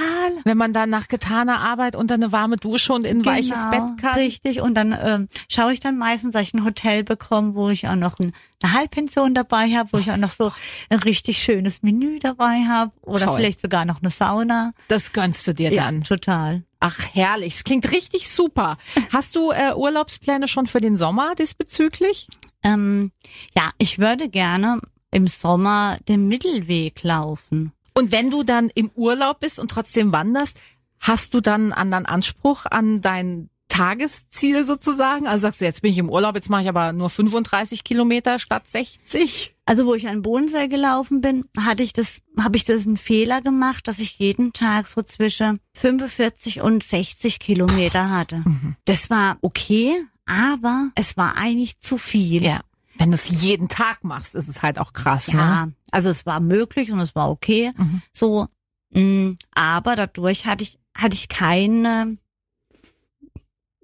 [0.44, 3.70] Wenn man dann nach getaner Arbeit unter eine warme Dusche und in ein weiches Genau,
[3.70, 4.14] Bett kann.
[4.14, 7.86] Richtig, und dann ähm, schaue ich dann meistens, dass ich ein Hotel bekomme, wo ich
[7.86, 10.52] auch noch ein, eine Halbpension dabei habe, wo ich auch noch so
[10.88, 13.36] ein richtig schönes Menü dabei habe oder Toll.
[13.36, 14.72] vielleicht sogar noch eine Sauna.
[14.88, 15.81] Das gönnst du dir Ja, dann.
[16.04, 16.64] Total.
[16.80, 17.54] Ach, herrlich.
[17.54, 18.76] Es klingt richtig super.
[19.12, 22.28] Hast du äh, Urlaubspläne schon für den Sommer diesbezüglich?
[22.62, 23.12] Ähm,
[23.56, 27.72] ja, ich würde gerne im Sommer den Mittelweg laufen.
[27.94, 30.58] Und wenn du dann im Urlaub bist und trotzdem wanderst,
[30.98, 35.26] hast du dann einen anderen Anspruch an dein Tagesziel sozusagen?
[35.26, 38.38] Also sagst du, jetzt bin ich im Urlaub, jetzt mache ich aber nur 35 Kilometer
[38.38, 39.54] statt 60?
[39.64, 42.98] Also wo ich an den Bodensee gelaufen bin, hatte ich das, habe ich das einen
[42.98, 48.42] Fehler gemacht, dass ich jeden Tag so zwischen 45 und 60 Kilometer hatte.
[48.44, 48.76] Mhm.
[48.84, 49.94] Das war okay,
[50.26, 52.42] aber es war eigentlich zu viel.
[52.44, 52.60] Ja.
[52.98, 55.72] Wenn du es jeden Tag machst, ist es halt auch krass, Ja, ne?
[55.90, 57.72] also es war möglich und es war okay.
[57.76, 58.02] Mhm.
[58.12, 58.46] So,
[58.90, 62.18] mh, aber dadurch hatte ich hatte ich keine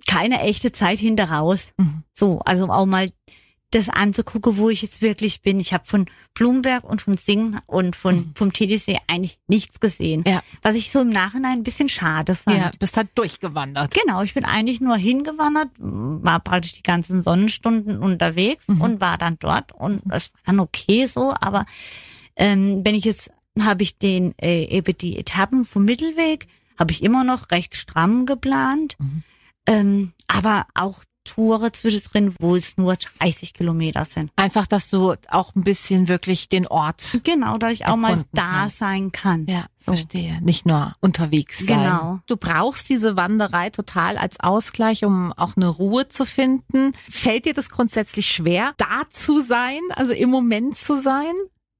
[0.09, 1.71] keine echte Zeit hinter raus.
[1.77, 2.03] Mhm.
[2.13, 3.09] So, also auch mal
[3.71, 5.61] das anzugucken, wo ich jetzt wirklich bin.
[5.61, 8.33] Ich habe von Blumberg und von Singen und von Mhm.
[8.35, 10.25] vom TDC eigentlich nichts gesehen.
[10.27, 10.43] Ja.
[10.63, 12.57] Was ich so im Nachhinein ein bisschen schade fand.
[12.57, 13.93] Ja, bist halt durchgewandert.
[13.93, 18.81] Genau, ich bin eigentlich nur hingewandert, war praktisch die ganzen Sonnenstunden unterwegs Mhm.
[18.81, 21.67] und war dann dort und es war dann okay so, aber
[22.37, 26.47] ähm, wenn ich jetzt habe ich den äh, eben die Etappen vom Mittelweg
[26.79, 29.25] habe ich immer noch recht stramm geplant, Mhm.
[29.69, 34.31] Ähm, aber auch Touren zwischendrin, wo es nur 30 Kilometer sind.
[34.37, 37.21] Einfach, dass du auch ein bisschen wirklich den Ort.
[37.23, 38.79] Genau, dass ich auch mal da kannst.
[38.79, 39.47] sein kann.
[39.47, 39.93] Ja, so.
[39.93, 40.41] verstehe.
[40.41, 41.81] Nicht nur unterwegs sein.
[41.81, 42.21] Genau.
[42.27, 46.93] Du brauchst diese Wanderei total als Ausgleich, um auch eine Ruhe zu finden.
[47.09, 51.35] Fällt dir das grundsätzlich schwer, da zu sein, also im Moment zu sein?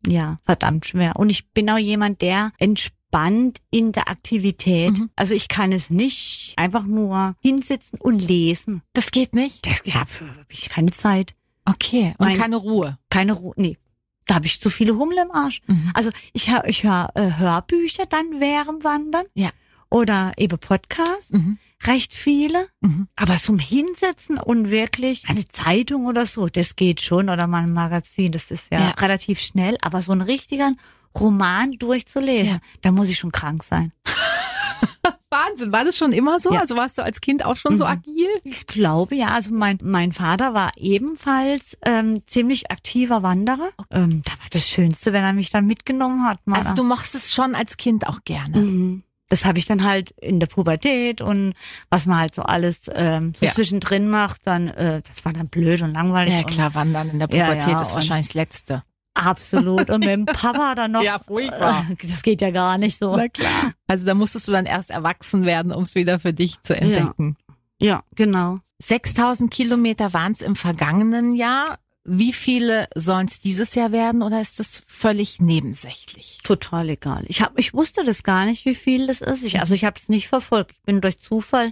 [0.07, 1.17] Ja, verdammt schwer.
[1.17, 4.93] Und ich bin auch jemand, der entspannt in der Aktivität.
[4.93, 5.11] Mhm.
[5.17, 8.83] Also ich kann es nicht einfach nur hinsitzen und lesen.
[8.93, 9.67] Das geht nicht?
[9.67, 10.09] Das ja, habe
[10.49, 11.35] ich keine Zeit,
[11.65, 12.15] Okay.
[12.17, 12.97] Und Mein- keine Ruhe.
[13.11, 13.53] keine Ruhe.
[13.59, 13.77] Nee,
[14.27, 15.61] da habe ich zu viele Hummel im Arsch.
[15.67, 15.91] Mhm.
[15.93, 19.51] Also ich höre ich hör, äh, Hörbücher dann während Wandern Ja.
[19.91, 21.59] oder eben Podcasts, Mhm.
[21.85, 22.69] recht viele.
[22.81, 23.09] Mhm.
[23.17, 27.73] Aber zum Hinsetzen und wirklich eine Zeitung oder so, das geht schon oder mal ein
[27.75, 28.91] Magazin, das ist ja, Ja.
[28.93, 29.77] relativ schnell.
[29.83, 30.79] Aber so einen richtigen
[31.19, 32.61] Roman durchzulesen, Ja.
[32.81, 33.93] da muss ich schon krank sein.
[35.31, 35.73] Wahnsinn.
[35.73, 36.53] War das schon immer so?
[36.53, 36.61] Ja.
[36.61, 37.91] Also warst du als Kind auch schon so Mhm.
[37.91, 38.29] agil?
[38.45, 43.69] Ich glaube ja, also mein, mein Vater war ebenfalls ähm, ziemlich aktiver Wanderer.
[43.91, 46.39] Ähm, da war das Schönste, wenn er mich dann mitgenommen hat.
[46.47, 46.59] Mal.
[46.59, 48.57] Also du mochtest es schon als Kind auch gerne.
[48.59, 49.03] Mhm.
[49.31, 51.53] Das habe ich dann halt in der Pubertät und
[51.91, 53.53] was man halt so alles ähm, so Ja.
[53.53, 56.33] zwischendrin macht, dann äh, das war dann blöd und langweilig.
[56.33, 58.83] Ja und klar, Wandern in der Ja, Pubertät ja, ist und- wahrscheinlich das Letzte.
[59.19, 59.91] Absolut.
[59.91, 61.03] Und mit dem Papa dann noch.
[61.03, 61.87] Ja, furchtbar.
[62.03, 63.13] Das geht ja gar nicht so.
[63.33, 63.73] klar.
[63.87, 67.37] Also da musstest du dann erst erwachsen werden, um es wieder für dich zu entdecken.
[67.81, 68.59] Ja, genau.
[68.81, 71.79] 6000 Kilometer waren es im vergangenen Jahr.
[72.05, 76.39] Wie viele sollen es dieses Jahr werden oder ist das völlig nebensächlich?
[76.43, 77.25] Total egal.
[77.27, 79.45] Ich hab, ich wusste das gar nicht, wie viel das ist.
[79.45, 80.73] Ich, also ich habe es nicht verfolgt.
[80.73, 81.71] Ich bin durch Zufall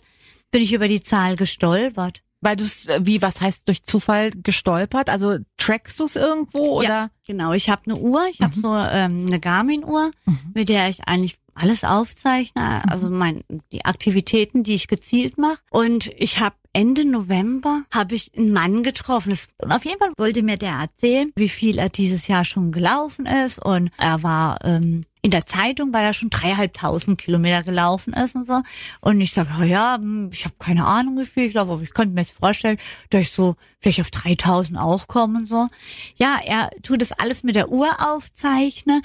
[0.51, 2.23] bin ich über die Zahl gestolpert.
[2.43, 5.09] Weil du es, wie, was heißt durch Zufall gestolpert?
[5.09, 6.89] Also trackst du es irgendwo oder?
[6.89, 7.53] Ja, genau.
[7.55, 8.27] Ich habe eine Uhr.
[8.31, 10.11] Ich habe so ähm, eine Garmin-Uhr,
[10.55, 12.83] mit der ich eigentlich alles aufzeichne.
[12.89, 15.59] Also mein die Aktivitäten, die ich gezielt mache.
[15.71, 19.35] Und ich habe Ende November habe ich einen Mann getroffen.
[19.63, 23.25] Und auf jeden Fall wollte mir der erzählen, wie viel er dieses Jahr schon gelaufen
[23.25, 23.65] ist.
[23.65, 28.45] Und er war ähm, in der Zeitung, weil er schon dreieinhalbtausend Kilometer gelaufen ist und
[28.45, 28.61] so.
[29.01, 31.95] Und ich sage, ja, hm, ich habe keine Ahnung, wie viel ich laufe, aber ich
[31.95, 32.77] könnte mir jetzt vorstellen,
[33.09, 35.69] dass ich so vielleicht auf 3000 auch komme und so.
[36.17, 39.01] Ja, er tut das alles mit der Uhr aufzeichnen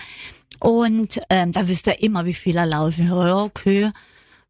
[0.59, 3.07] und ähm, da wisst ihr immer, wie viel er laufen.
[3.07, 3.89] Ja, okay.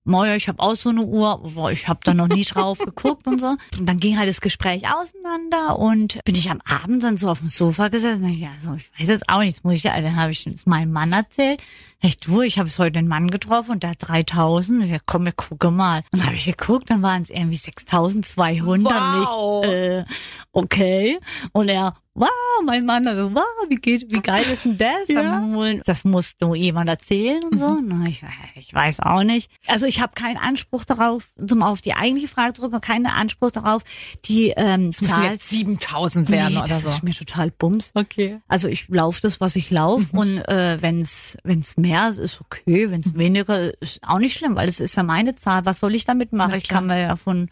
[0.03, 3.27] Moja, ich habe auch so eine Uhr, aber ich habe da noch nie drauf geguckt
[3.27, 3.55] und so.
[3.77, 7.39] Und dann ging halt das Gespräch auseinander und bin ich am Abend dann so auf
[7.39, 8.23] dem Sofa gesessen.
[8.23, 10.47] Und ich, ja, so, ich weiß jetzt auch nichts, muss ich ja, dann habe ich
[10.47, 11.61] es meinem Mann erzählt.
[11.99, 14.79] Echt, du, ich habe jetzt heute einen Mann getroffen und der hat 3000.
[14.79, 16.01] Und ich, ja, komm, wir gucken mal.
[16.11, 18.93] Und dann habe ich geguckt, dann waren es irgendwie 6200.
[18.93, 19.63] Wow.
[19.63, 20.03] Und ich, äh,
[20.51, 21.17] okay.
[21.51, 22.30] Und er, wow,
[22.65, 25.08] mein Mann, also, wow, wie geht, wie geil ist denn das?
[25.08, 25.41] Ja.
[25.86, 27.80] Das musst du jemand erzählen und so.
[27.82, 28.21] Na, ich,
[28.56, 29.50] ich weiß auch nicht.
[29.67, 33.84] Also ich habe keinen Anspruch darauf, um auf die eigentliche Frage zurück, keinen Anspruch darauf,
[34.26, 35.32] die ähm, müssen Zahl.
[35.32, 36.89] jetzt 7000 werden Nee, oder das so.
[36.89, 37.91] ist mir total bums.
[37.93, 38.39] Okay.
[38.47, 40.19] Also ich laufe das, was ich laufe Mhm.
[40.19, 42.88] und äh, wenn's wenn's mehr ist, ist okay.
[42.88, 42.91] Mhm.
[42.91, 45.65] Wenn's weniger ist, auch nicht schlimm, weil es ist ja meine Zahl.
[45.65, 46.56] Was soll ich damit machen?
[46.56, 47.50] Ich kann mir ja von,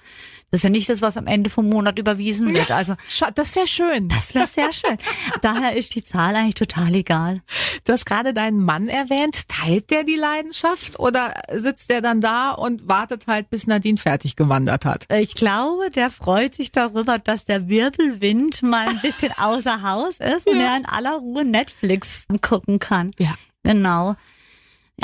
[0.51, 2.71] das ist ja nicht das, was am Ende vom Monat überwiesen wird.
[2.71, 2.95] Also
[3.35, 4.07] Das wäre schön.
[4.07, 4.97] das wäre sehr schön.
[5.41, 7.41] Daher ist die Zahl eigentlich total egal.
[7.85, 9.47] Du hast gerade deinen Mann erwähnt.
[9.47, 14.35] Teilt der die Leidenschaft oder sitzt der dann da und wartet halt, bis Nadine fertig
[14.35, 15.05] gewandert hat?
[15.11, 20.47] Ich glaube, der freut sich darüber, dass der Wirbelwind mal ein bisschen außer Haus ist
[20.47, 23.11] und er in aller Ruhe Netflix gucken kann.
[23.19, 23.33] Ja.
[23.63, 24.15] Genau.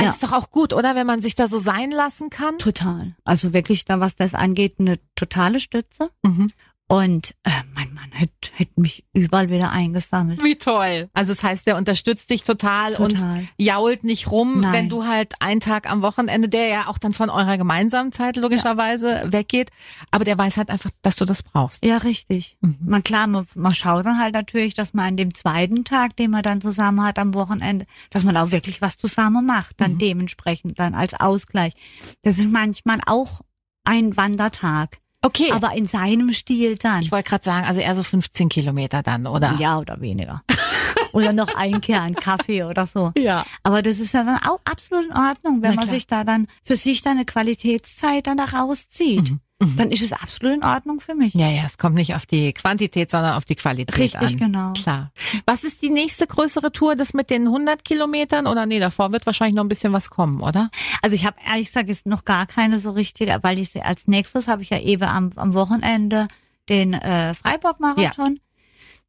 [0.03, 0.10] Ja.
[0.10, 0.95] ist doch auch gut, oder?
[0.95, 2.58] Wenn man sich da so sein lassen kann.
[2.58, 3.15] Total.
[3.23, 6.10] Also wirklich da, was das angeht, eine totale Stütze.
[6.23, 6.51] Mhm.
[6.88, 10.43] Und äh, mein Mann hätte hätt mich überall wieder eingesammelt.
[10.43, 11.10] Wie toll.
[11.13, 13.38] Also das heißt, der unterstützt dich total, Total.
[13.39, 14.71] und jault nicht rum, Nein.
[14.74, 18.36] wenn du halt einen Tag am Wochenende, der ja auch dann von eurer gemeinsamen Zeit
[18.38, 19.71] logischerweise weggeht,
[20.12, 21.84] aber der weiß halt einfach, dass du das brauchst.
[21.84, 22.56] Ja, richtig.
[22.62, 22.78] Mhm.
[22.86, 26.30] Man klar, man, man schaut dann halt natürlich, dass man an dem zweiten Tag, den
[26.30, 29.84] man dann zusammen hat am Wochenende, dass man auch wirklich was zusammen macht, Mhm.
[29.84, 31.74] dann dementsprechend dann als Ausgleich.
[32.21, 33.41] Das ist manchmal auch
[33.86, 35.52] ein Wandertag, Okay.
[35.52, 37.02] aber in seinem Stil dann.
[37.02, 39.56] ich wollte gerade sagen, also eher so 15 Kilometer dann, oder?
[39.60, 40.44] Ja, oder weniger.
[41.14, 43.12] oder noch ein Kern Kaffee oder so.
[43.18, 43.46] Ja.
[43.64, 46.76] Aber das ist ja dann auch absolut in Ordnung, wenn man sich da dann für
[46.76, 49.36] sich dann eine Qualitätszeit dann da rauszieht.
[49.60, 51.34] Dann ist es absolut in Ordnung für mich.
[51.34, 51.39] Mhm.
[51.39, 54.38] Ja, ja, es kommt nicht auf die Quantität, sondern auf die Qualität Richtig, an.
[54.38, 54.74] genau.
[54.74, 55.12] Klar.
[55.46, 58.48] Was ist die nächste größere Tour, das mit den 100 Kilometern?
[58.48, 60.70] Oder nee, davor wird wahrscheinlich noch ein bisschen was kommen, oder?
[61.02, 64.50] Also ich habe ehrlich gesagt jetzt noch gar keine so richtige, weil ich als nächstes
[64.50, 66.28] habe ich ja eben am, am Wochenende
[66.68, 68.39] den äh, Freiburg-Marathon.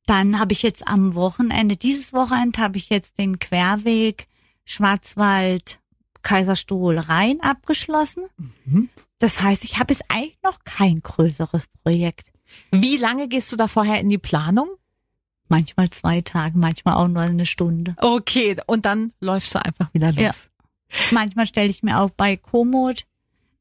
[0.06, 4.26] Dann habe ich jetzt am Wochenende, dieses Wochenende habe ich jetzt den Querweg
[4.64, 5.80] Schwarzwald
[6.26, 8.24] Kaiserstuhl Rhein abgeschlossen.
[8.64, 8.88] Mhm.
[9.20, 12.32] Das heißt, ich habe jetzt eigentlich noch kein größeres Projekt.
[12.72, 14.68] Wie lange gehst du da vorher in die Planung?
[15.48, 17.94] Manchmal zwei Tage, manchmal auch nur eine Stunde.
[17.98, 20.16] Okay, und dann läufst du einfach wieder los.
[20.16, 20.32] Ja.
[21.12, 23.04] Manchmal stelle ich mir auch bei Komoot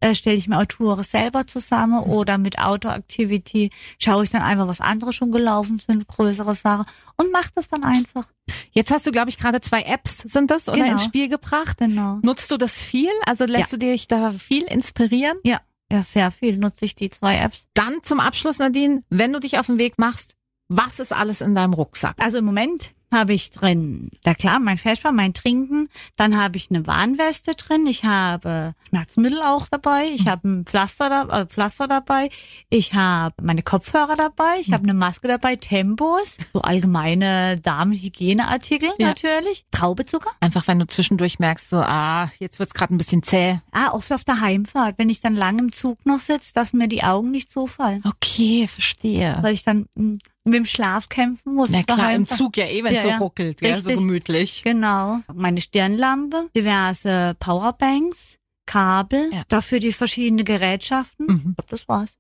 [0.06, 4.68] äh, stelle ich mir auch Touren selber zusammen oder mit Outdoor-Activity schaue ich dann einfach,
[4.68, 6.86] was andere schon gelaufen sind, größere Sachen
[7.18, 8.28] und mache das dann einfach.
[8.72, 10.91] Jetzt hast du, glaube ich, gerade zwei Apps, sind das, oder Genau.
[10.91, 11.78] ins Spiel gebracht.
[11.80, 12.20] Genau.
[12.24, 13.10] Nutzt du das viel?
[13.26, 15.38] Also lässt du dich da viel inspirieren?
[15.44, 17.68] Ja, ja, sehr viel nutze ich die zwei Apps.
[17.74, 20.36] Dann zum Abschluss, Nadine, wenn du dich auf den Weg machst,
[20.68, 22.15] was ist alles in deinem Rucksack?
[22.20, 25.88] Also im Moment habe ich drin, da klar, mein Feschbar, mein Trinken.
[26.18, 27.86] Dann habe ich eine Warnweste drin.
[27.88, 30.06] Ich habe Schmerzmittel auch dabei.
[30.13, 32.30] Ich habe ein Pflaster, da, äh, Pflaster dabei.
[32.70, 34.56] Ich habe meine Kopfhörer dabei.
[34.60, 35.56] Ich habe eine Maske dabei.
[35.56, 36.38] Tempos.
[36.54, 39.08] So allgemeine Damenhygieneartikel Ja.
[39.08, 39.65] natürlich.
[39.72, 40.32] Traubezucker.
[40.39, 43.60] Einfach, wenn du zwischendurch merkst, so, ah, jetzt wird's gerade ein bisschen zäh.
[43.72, 46.88] Ah, oft auf der Heimfahrt, wenn ich dann lang im Zug noch sitze, dass mir
[46.88, 48.04] die Augen nicht zufallen.
[48.06, 49.38] Okay, verstehe.
[49.41, 51.69] Weil ich dann mm, mit dem Schlaf kämpfen muss.
[51.69, 52.27] Na der klar, im.
[52.27, 53.17] Zug ja eh, wenn Ja, so ja.
[53.17, 54.62] ruckelt, gell, so gemütlich.
[54.63, 55.19] Genau.
[55.34, 59.43] Meine Stirnlampe, diverse Powerbanks, Kabel, Ja.
[59.47, 61.27] dafür die verschiedenen Gerätschaften.
[61.27, 61.36] Mhm.
[61.38, 62.17] Ich glaube, das war's.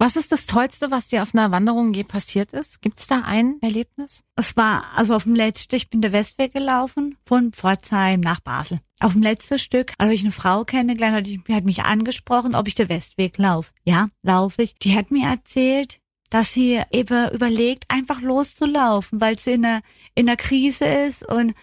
[0.00, 2.80] Was ist das Tollste, was dir auf einer Wanderung je passiert ist?
[2.82, 4.22] Gibt's da ein Erlebnis?
[4.36, 8.78] Es war also auf dem letzten, ich bin der Westweg gelaufen, von Pforzheim nach Basel.
[9.00, 12.76] Auf dem letzten Stück habe ich eine Frau kennengelernt, die hat mich angesprochen, ob ich
[12.76, 13.72] den Westweg laufe.
[13.84, 14.76] Ja, laufe ich.
[14.76, 15.98] Die hat mir erzählt,
[16.30, 19.80] dass sie eben überlegt, einfach loszulaufen, weil sie in einer,
[20.14, 21.54] in einer Krise ist und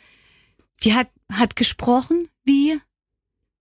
[0.84, 2.80] die hat, hat gesprochen wie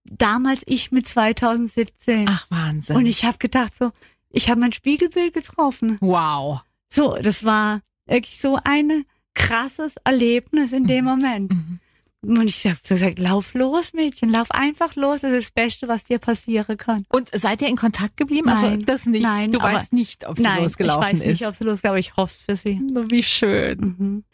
[0.05, 2.27] damals ich mit 2017.
[2.29, 2.97] Ach, Wahnsinn.
[2.97, 3.91] und ich habe gedacht so,
[4.31, 5.99] ich habe mein Spiegelbild getroffen.
[6.01, 6.61] wow.
[6.89, 11.53] So, das war wirklich so ein krasses Erlebnis in dem Moment.
[11.53, 11.81] Mhm.
[12.29, 15.21] Und ich habe so gesagt, lauf los, Mädchen, lauf einfach los.
[15.21, 17.05] Das ist das Beste, was dir passieren kann.
[17.11, 18.49] Und seid ihr in Kontakt geblieben?
[18.49, 18.83] Also Nein.
[18.87, 19.23] das nicht.
[19.23, 21.41] Nein, du weißt nicht, ob sie Nein, losgelaufen ich weiß ist.
[21.41, 22.81] nicht, ob sie losgelaufen aber ich hoffe für sie.
[23.09, 23.79] Wie schön.
[23.79, 24.25] Mhm.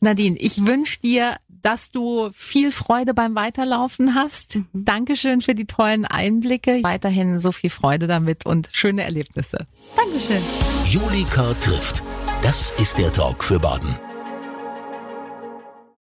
[0.00, 4.56] Nadine, ich wünsche dir, dass du viel Freude beim Weiterlaufen hast.
[4.56, 4.66] Mhm.
[4.84, 6.82] Dankeschön für die tollen Einblicke.
[6.82, 9.66] Weiterhin so viel Freude damit und schöne Erlebnisse.
[9.96, 10.42] Dankeschön.
[10.86, 12.02] Julika trifft.
[12.42, 14.05] Das ist der Talk für Baden.